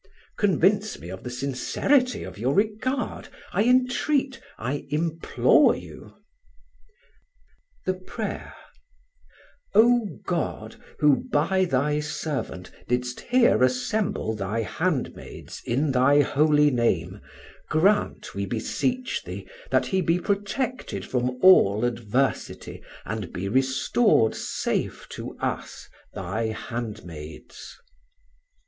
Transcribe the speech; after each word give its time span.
Convince 0.35 0.97
me 0.97 1.09
of 1.09 1.21
the 1.21 1.29
sincerity 1.29 2.23
of 2.23 2.39
your 2.39 2.55
regard, 2.55 3.27
I 3.53 3.65
entreat, 3.65 4.41
I 4.57 4.87
implore 4.89 5.75
you. 5.75 6.15
[The 7.85 7.93
Prayer:] 7.93 8.55
"O 9.75 10.07
God, 10.25 10.77
who 10.97 11.25
by 11.31 11.65
Thy 11.65 11.99
servant 11.99 12.71
didst 12.87 13.19
here 13.19 13.61
assemble 13.61 14.33
Thy 14.35 14.63
handmaids 14.63 15.61
in 15.65 15.91
Thy 15.91 16.21
Holy 16.21 16.71
Name, 16.71 17.21
grant, 17.69 18.33
we 18.33 18.47
beseech 18.47 19.21
Thee, 19.23 19.47
that 19.69 19.85
he 19.85 20.01
be 20.01 20.17
protected 20.19 21.05
from 21.05 21.37
all 21.43 21.85
adversity, 21.85 22.81
and 23.05 23.31
be 23.31 23.47
restored 23.47 24.33
safe 24.33 25.07
to 25.09 25.37
us, 25.37 25.87
Thy 26.15 26.45
handmaids." 26.47 27.77